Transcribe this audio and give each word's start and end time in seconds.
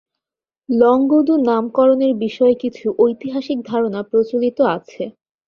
লংগদু 0.69 1.33
নামকরণের 1.45 2.13
বিষয়ে 2.17 2.55
কিছু 2.55 2.85
ঐতিহাসিক 2.99 3.57
ধারণা 3.65 3.99
প্রচলিত 4.09 4.57
আছে। 4.75 5.03